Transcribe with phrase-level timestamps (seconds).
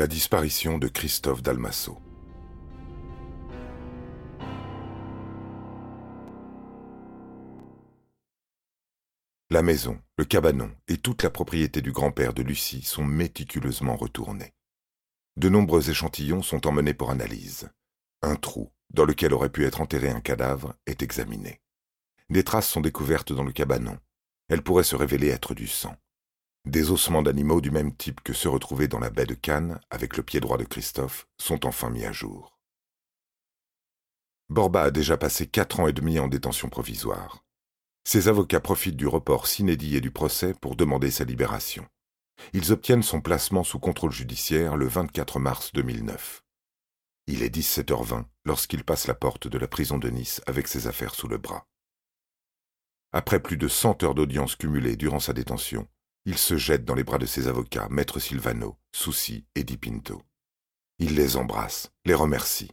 [0.00, 1.98] La disparition de Christophe Dalmasso.
[9.50, 14.54] La maison, le cabanon et toute la propriété du grand-père de Lucie sont méticuleusement retournés.
[15.36, 17.68] De nombreux échantillons sont emmenés pour analyse.
[18.22, 21.60] Un trou, dans lequel aurait pu être enterré un cadavre, est examiné.
[22.30, 23.98] Des traces sont découvertes dans le cabanon.
[24.48, 25.94] Elles pourraient se révéler être du sang.
[26.66, 30.18] Des ossements d'animaux du même type que ceux retrouvés dans la baie de Cannes, avec
[30.18, 32.58] le pied droit de Christophe, sont enfin mis à jour.
[34.50, 37.44] Borba a déjà passé quatre ans et demi en détention provisoire.
[38.04, 41.86] Ses avocats profitent du report s'inédit et du procès pour demander sa libération.
[42.52, 46.42] Ils obtiennent son placement sous contrôle judiciaire le 24 mars 2009.
[47.26, 51.14] Il est 17h20 lorsqu'il passe la porte de la prison de Nice avec ses affaires
[51.14, 51.66] sous le bras.
[53.12, 55.86] Après plus de 100 heures d'audience cumulées durant sa détention,
[56.24, 60.22] il se jette dans les bras de ses avocats, Maître Silvano, Souci et Di Pinto.
[60.98, 62.70] Il les embrasse, les remercie.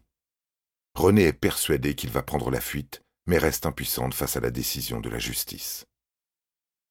[0.95, 4.99] René est persuadé qu'il va prendre la fuite mais reste impuissante face à la décision
[4.99, 5.85] de la justice.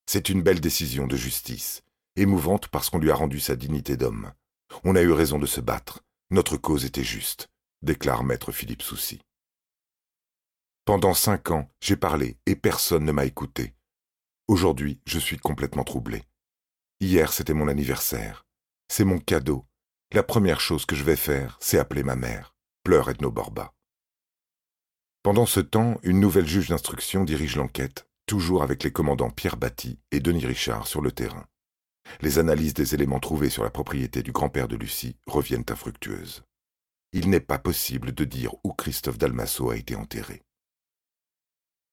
[0.07, 1.83] C'est une belle décision de justice,
[2.15, 4.33] émouvante parce qu'on lui a rendu sa dignité d'homme.
[4.85, 7.49] On a eu raison de se battre, notre cause était juste,
[7.83, 9.21] déclare maître Philippe Soucy.
[10.85, 13.75] Pendant cinq ans, j'ai parlé et personne ne m'a écouté.
[14.47, 16.23] Aujourd'hui, je suis complètement troublé.
[17.01, 18.47] Hier, c'était mon anniversaire.
[18.89, 19.67] C'est mon cadeau.
[20.13, 22.55] La première chose que je vais faire, c'est appeler ma mère.
[22.85, 23.75] Pleure Edno Borba.
[25.23, 29.99] Pendant ce temps, une nouvelle juge d'instruction dirige l'enquête, toujours avec les commandants Pierre Batty
[30.11, 31.47] et Denis Richard sur le terrain.
[32.23, 36.45] Les analyses des éléments trouvés sur la propriété du grand-père de Lucie reviennent infructueuses.
[37.13, 40.41] Il n'est pas possible de dire où Christophe Dalmasso a été enterré.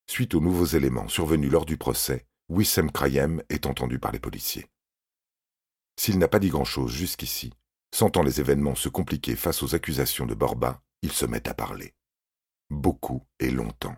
[0.10, 4.68] Suite aux nouveaux éléments survenus lors du procès, Wissem Krayem est entendu par les policiers.
[5.98, 7.52] S'il n'a pas dit grand-chose jusqu'ici,
[7.94, 11.94] sentant les événements se compliquer face aux accusations de Borba, il se met à parler
[12.74, 13.96] beaucoup et longtemps.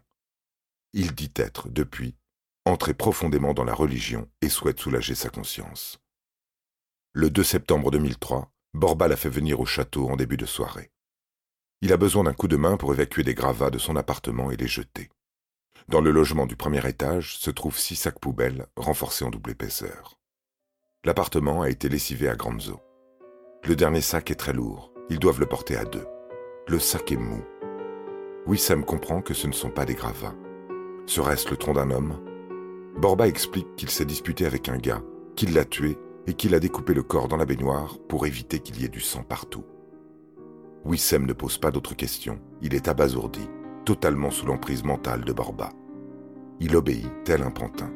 [0.93, 2.15] Il dit être, depuis,
[2.65, 5.99] entré profondément dans la religion et souhaite soulager sa conscience.
[7.14, 10.91] Le 2 septembre 2003, Borba l'a fait venir au château en début de soirée.
[11.81, 14.58] Il a besoin d'un coup de main pour évacuer des gravats de son appartement et
[14.58, 15.09] les jeter.
[15.87, 20.17] Dans le logement du premier étage se trouvent six sacs poubelles renforcés en double épaisseur.
[21.05, 22.82] L'appartement a été lessivé à grandes eaux.
[23.64, 26.05] Le dernier sac est très lourd, ils doivent le porter à deux.
[26.67, 27.43] Le sac est mou,
[28.48, 30.36] Wissam comprend que ce ne sont pas des gravats.
[31.08, 32.20] Serait-ce le tronc d'un homme
[32.95, 35.02] Borba explique qu'il s'est disputé avec un gars,
[35.36, 38.80] qu'il l'a tué et qu'il a découpé le corps dans la baignoire pour éviter qu'il
[38.80, 39.65] y ait du sang partout.
[40.86, 43.49] Wissem ne pose pas d'autres questions, il est abasourdi,
[43.83, 45.71] totalement sous l'emprise mentale de Borba.
[46.60, 47.92] Il obéit tel un pantin.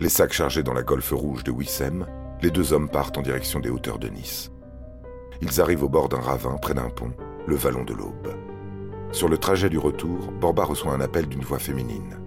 [0.00, 2.06] Les sacs chargés dans la golfe rouge de Wissem,
[2.40, 4.52] les deux hommes partent en direction des hauteurs de Nice.
[5.42, 7.12] Ils arrivent au bord d'un ravin près d'un pont,
[7.48, 8.32] le vallon de l'Aube.
[9.10, 12.20] Sur le trajet du retour, Borba reçoit un appel d'une voix féminine.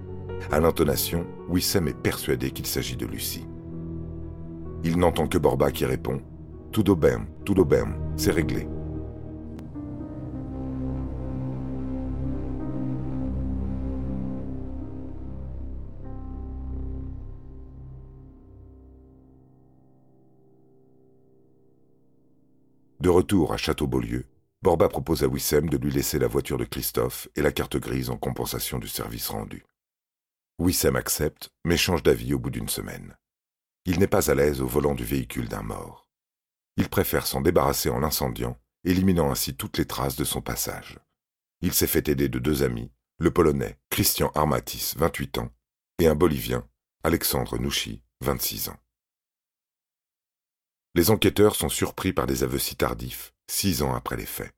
[0.51, 3.47] À l'intonation, Wissem est persuadé qu'il s'agit de Lucie.
[4.83, 6.19] Il n'entend que Borba qui répond
[6.73, 8.67] Tout bien, tout bien, c'est réglé.
[23.01, 24.28] De retour à Château-Beaulieu,
[24.62, 28.12] Borba propose à Wissem de lui laisser la voiture de Christophe et la carte grise
[28.12, 29.66] en compensation du service rendu.
[30.59, 33.17] Wissem accepte, mais change d'avis au bout d'une semaine.
[33.85, 36.07] Il n'est pas à l'aise au volant du véhicule d'un mort.
[36.78, 41.00] Il préfère s'en débarrasser en l'incendiant, éliminant ainsi toutes les traces de son passage.
[41.62, 45.50] Il s'est fait aider de deux amis, le Polonais Christian Armatis, 28 ans,
[45.97, 46.68] et un Bolivien,
[47.03, 48.78] Alexandre Nouchi, 26 ans.
[50.94, 54.52] Les enquêteurs sont surpris par des aveux si tardifs, six ans après les faits.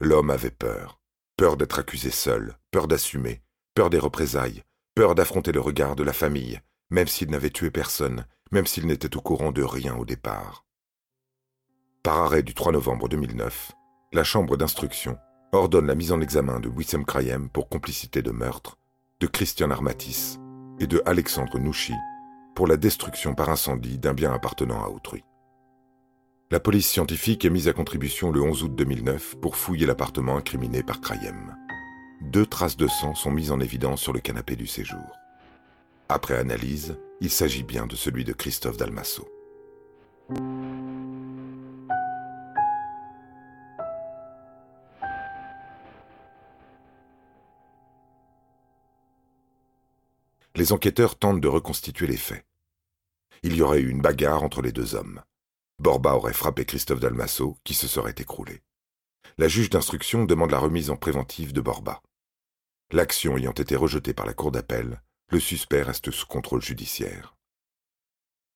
[0.00, 1.00] L'homme avait peur,
[1.36, 3.42] peur d'être accusé seul, peur d'assumer,
[3.74, 4.64] peur des représailles,
[4.96, 9.16] peur d'affronter le regard de la famille, même s'il n'avait tué personne, même s'il n'était
[9.16, 10.64] au courant de rien au départ.
[12.02, 13.72] Par arrêt du 3 novembre 2009,
[14.12, 15.16] la Chambre d'instruction
[15.52, 18.78] ordonne la mise en examen de Wissem Krayem pour complicité de meurtre,
[19.20, 20.38] de Christian Armatis
[20.80, 21.94] et de Alexandre Nouchi
[22.54, 25.24] pour la destruction par incendie d'un bien appartenant à autrui.
[26.48, 30.84] La police scientifique est mise à contribution le 11 août 2009 pour fouiller l'appartement incriminé
[30.84, 31.56] par Krayem.
[32.20, 35.18] Deux traces de sang sont mises en évidence sur le canapé du séjour.
[36.08, 39.28] Après analyse, il s'agit bien de celui de Christophe Dalmasso.
[50.54, 52.46] Les enquêteurs tentent de reconstituer les faits.
[53.42, 55.22] Il y aurait eu une bagarre entre les deux hommes.
[55.78, 58.62] Borba aurait frappé Christophe Dalmasso, qui se serait écroulé.
[59.38, 62.02] La juge d'instruction demande la remise en préventive de Borba.
[62.92, 67.36] L'action ayant été rejetée par la cour d'appel, le suspect reste sous contrôle judiciaire.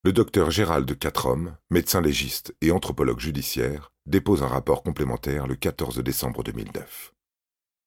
[0.03, 5.99] Le docteur Gérald Quatrom, médecin légiste et anthropologue judiciaire, dépose un rapport complémentaire le 14
[5.99, 7.13] décembre 2009.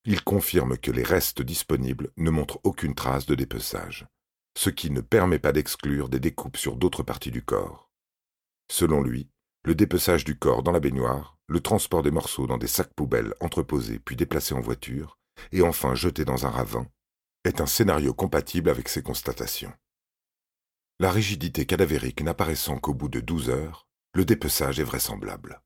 [0.06, 4.06] Il confirme que les restes disponibles ne montrent aucune trace de dépeçage,
[4.56, 7.89] ce qui ne permet pas d'exclure des découpes sur d'autres parties du corps.
[8.74, 9.30] Selon lui,
[9.66, 13.36] le dépeçage du corps dans la baignoire, le transport des morceaux dans des sacs poubelles
[13.40, 15.20] entreposés puis déplacés en voiture,
[15.52, 16.88] et enfin jetés dans un ravin,
[17.44, 19.72] est un scénario compatible avec ces constatations.
[21.00, 25.62] La rigidité cadavérique n'apparaissant qu'au bout de douze heures, le dépeçage est vraisemblable.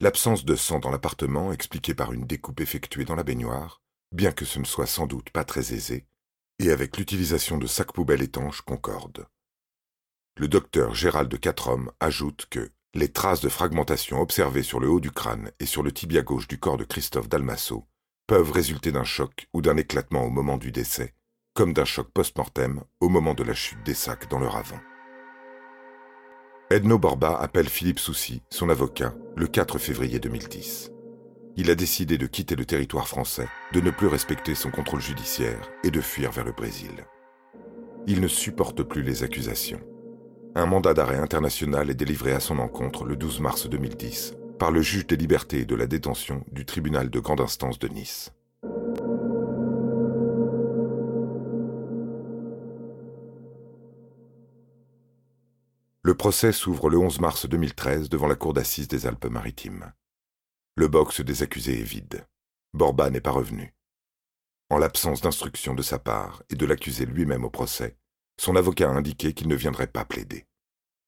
[0.00, 3.80] L'absence de sang dans l'appartement, expliquée par une découpe effectuée dans la baignoire,
[4.14, 6.06] bien que ce ne soit sans doute pas très aisé,
[6.58, 9.26] et avec l'utilisation de sacs poubelles étanches concorde.
[10.38, 15.00] Le docteur Gérald de Quatrom ajoute que les traces de fragmentation observées sur le haut
[15.00, 17.86] du crâne et sur le tibia gauche du corps de Christophe Dalmasso
[18.26, 21.14] peuvent résulter d'un choc ou d'un éclatement au moment du décès,
[21.52, 24.80] comme d'un choc post-mortem au moment de la chute des sacs dans le ravin.
[26.70, 30.92] Edno Borba appelle Philippe Soucy, son avocat, le 4 février 2010.
[31.56, 35.70] Il a décidé de quitter le territoire français, de ne plus respecter son contrôle judiciaire
[35.84, 37.06] et de fuir vers le Brésil.
[38.06, 39.80] Il ne supporte plus les accusations.
[40.54, 44.82] Un mandat d'arrêt international est délivré à son encontre le 12 mars 2010 par le
[44.82, 48.32] juge des libertés et de la détention du tribunal de grande instance de Nice.
[56.02, 59.92] Le procès s'ouvre le 11 mars 2013 devant la cour d'assises des Alpes-Maritimes.
[60.76, 62.26] Le box des accusés est vide.
[62.74, 63.72] Borba n'est pas revenu.
[64.68, 67.96] En l'absence d'instruction de sa part et de l'accusé lui-même au procès,
[68.38, 70.46] son avocat a indiqué qu'il ne viendrait pas plaider.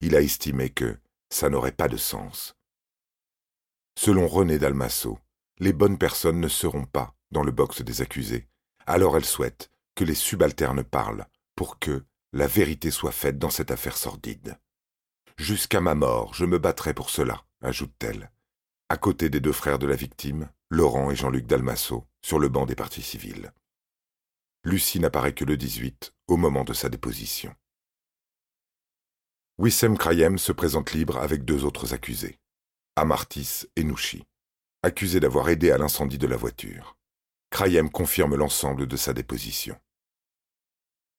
[0.01, 0.99] Il a estimé que
[1.31, 2.57] ça n'aurait pas de sens.
[3.99, 5.19] Selon René Dalmasso,
[5.59, 8.49] les bonnes personnes ne seront pas dans le box des accusés,
[8.87, 13.71] alors elle souhaite que les subalternes parlent pour que la vérité soit faite dans cette
[13.71, 14.59] affaire sordide.
[15.37, 18.31] Jusqu'à ma mort, je me battrai pour cela, ajoute-t-elle.
[18.89, 22.67] À côté des deux frères de la victime, Laurent et Jean-Luc Dalmasso, sur le banc
[22.67, 23.53] des partis civils.
[24.65, 27.55] Lucie n'apparaît que le 18, au moment de sa déposition.
[29.59, 32.41] Wissem Krayem se présente libre avec deux autres accusés,
[32.97, 34.25] Amartis et Nouchi,
[34.83, 36.97] accusés d'avoir aidé à l'incendie de la voiture.
[37.51, 39.79] Krayem confirme l'ensemble de sa déposition.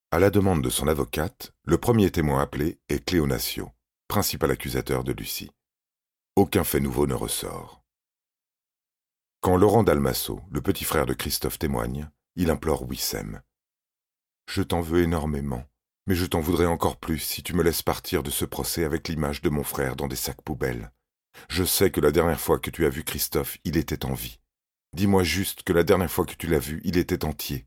[0.10, 3.72] À la demande de son avocate, le premier témoin appelé est Cléonatio,
[4.08, 5.52] principal accusateur de Lucie.
[6.36, 7.84] Aucun fait nouveau ne ressort.
[9.40, 13.42] Quand Laurent Dalmasso, le petit frère de Christophe, témoigne, il implore Wissem.
[14.48, 15.64] Je t'en veux énormément,
[16.08, 19.08] mais je t'en voudrais encore plus si tu me laisses partir de ce procès avec
[19.08, 20.92] l'image de mon frère dans des sacs poubelles.
[21.50, 24.40] Je sais que la dernière fois que tu as vu Christophe, il était en vie.
[24.94, 27.66] Dis-moi juste que la dernière fois que tu l'as vu, il était entier.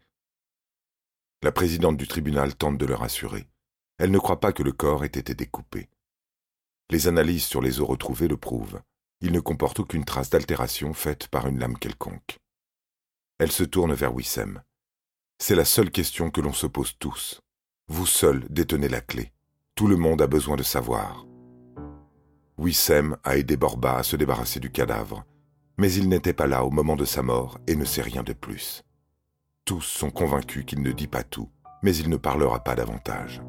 [1.43, 3.49] La présidente du tribunal tente de le rassurer.
[3.99, 5.89] Elle ne croit pas que le corps ait été découpé.
[6.91, 8.81] Les analyses sur les os retrouvés le prouvent.
[9.21, 12.39] Il ne comporte aucune trace d'altération faite par une lame quelconque.
[13.39, 14.63] Elle se tourne vers Wissem.
[15.39, 17.41] C'est la seule question que l'on se pose tous.
[17.87, 19.33] Vous seul détenez la clé.
[19.77, 21.25] Tout le monde a besoin de savoir.
[22.59, 25.25] Wissem a aidé Borba à se débarrasser du cadavre,
[25.77, 28.33] mais il n'était pas là au moment de sa mort et ne sait rien de
[28.33, 28.83] plus.
[29.65, 31.49] Tous sont convaincus qu'il ne dit pas tout,
[31.85, 33.41] mais il ne parlera pas davantage.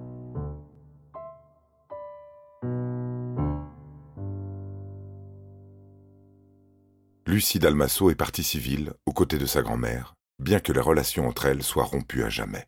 [7.30, 11.46] Lucie Dalmasso est partie civile aux côtés de sa grand-mère, bien que les relations entre
[11.46, 12.68] elles soient rompues à jamais.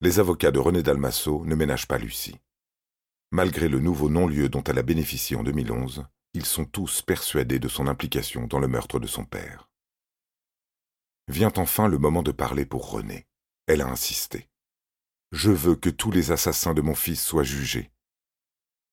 [0.00, 2.40] Les avocats de René Dalmasso ne ménagent pas Lucie.
[3.30, 7.68] Malgré le nouveau non-lieu dont elle a bénéficié en 2011, ils sont tous persuadés de
[7.68, 9.70] son implication dans le meurtre de son père.
[11.28, 13.28] Vient enfin le moment de parler pour René.
[13.68, 14.48] Elle a insisté.
[15.30, 17.92] Je veux que tous les assassins de mon fils soient jugés.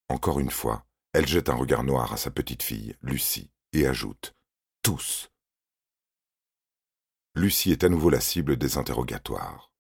[0.09, 4.35] Encore une fois, elle jette un regard noir à sa petite fille, Lucie, et ajoute
[4.83, 5.31] tous.
[7.35, 9.71] Lucie est à nouveau la cible des interrogatoires.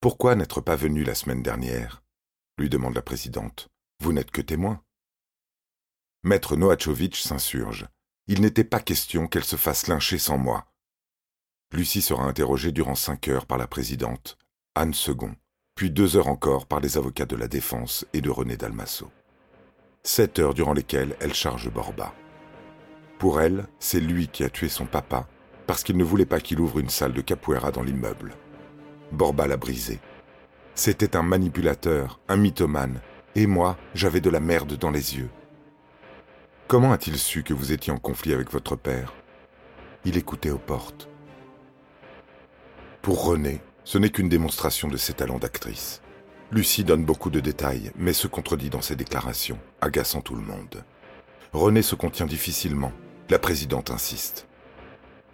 [0.00, 2.04] Pourquoi n'être pas venu la semaine dernière?
[2.56, 3.68] lui demande la présidente.
[4.00, 4.82] Vous n'êtes que témoin.
[6.22, 7.88] Maître Noachovitch s'insurge.
[8.28, 10.72] Il n'était pas question qu'elle se fasse lyncher sans moi.
[11.72, 14.38] Lucie sera interrogée durant cinq heures par la présidente,
[14.76, 15.34] Anne Second,
[15.74, 19.10] puis deux heures encore par les avocats de la défense et de René Dalmasso.
[20.04, 22.14] Sept heures durant lesquelles elle charge Borba.
[23.18, 25.26] Pour elle, c'est lui qui a tué son papa
[25.66, 28.34] parce qu'il ne voulait pas qu'il ouvre une salle de capoeira dans l'immeuble.
[29.12, 30.00] Borba l'a brisé.
[30.74, 33.00] C'était un manipulateur, un mythomane,
[33.34, 35.30] et moi, j'avais de la merde dans les yeux.
[36.68, 39.14] Comment a-t-il su que vous étiez en conflit avec votre père?
[40.04, 41.08] Il écoutait aux portes.
[43.02, 46.02] Pour René, ce n'est qu'une démonstration de ses talents d'actrice.
[46.52, 50.84] Lucie donne beaucoup de détails, mais se contredit dans ses déclarations, agaçant tout le monde.
[51.52, 52.92] René se contient difficilement.
[53.28, 54.46] La présidente insiste.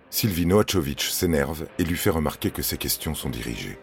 [0.08, 3.78] Sylvie Noachovitch s'énerve et lui fait remarquer que ses questions sont dirigées.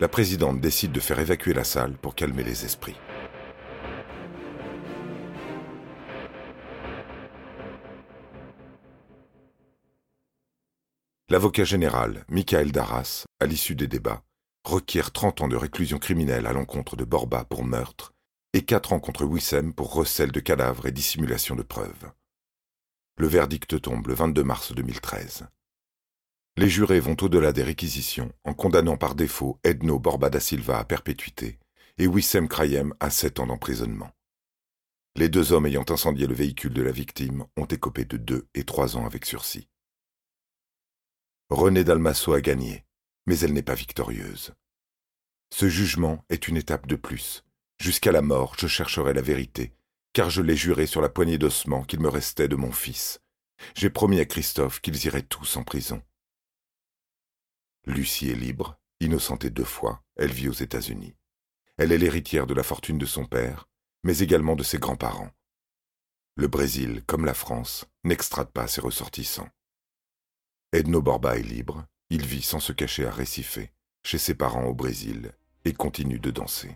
[0.00, 2.98] La présidente décide de faire évacuer la salle pour calmer les esprits.
[11.30, 14.22] L'avocat général, Michael Darras, à l'issue des débats,
[14.62, 18.12] requiert 30 ans de réclusion criminelle à l'encontre de Borba pour meurtre
[18.52, 22.12] et 4 ans contre Wissem pour recel de cadavres et dissimulation de preuves.
[23.18, 25.46] Le verdict tombe le 22 mars 2013.
[26.56, 30.84] Les jurés vont au-delà des réquisitions en condamnant par défaut Edno Borba da Silva à
[30.84, 31.58] perpétuité
[31.98, 34.10] et Wissem Krayem à 7 ans d'emprisonnement.
[35.14, 38.64] Les deux hommes ayant incendié le véhicule de la victime ont écopé de 2 et
[38.64, 39.68] 3 ans avec sursis.
[41.50, 42.86] René Dalmasso a gagné,
[43.26, 44.54] mais elle n'est pas victorieuse.
[45.50, 47.44] Ce jugement est une étape de plus.
[47.78, 49.74] Jusqu'à la mort, je chercherai la vérité,
[50.12, 53.20] car je l'ai juré sur la poignée d'ossements qu'il me restait de mon fils.
[53.74, 56.02] J'ai promis à Christophe qu'ils iraient tous en prison.
[57.86, 61.14] Lucie est libre, innocentée deux fois, elle vit aux États-Unis.
[61.78, 63.68] Elle est l'héritière de la fortune de son père,
[64.04, 65.30] mais également de ses grands-parents.
[66.36, 69.48] Le Brésil, comme la France, n'extrade pas ses ressortissants.
[70.72, 73.58] Edno Borba est libre, il vit sans se cacher à Recife,
[74.04, 75.32] chez ses parents au Brésil,
[75.64, 76.74] et continue de danser.